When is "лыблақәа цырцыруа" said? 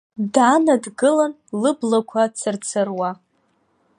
1.61-3.09